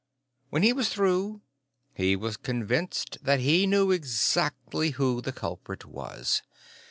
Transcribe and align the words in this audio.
When 0.49 0.63
he 0.63 0.73
was 0.73 0.89
through, 0.89 1.41
he 1.93 2.15
was 2.15 2.35
convinced 2.35 3.19
that 3.21 3.39
he 3.39 3.67
knew 3.67 3.91
exactly 3.91 4.89
who 4.97 5.21
the 5.21 5.31
culprit 5.31 5.85
was. 5.85 6.41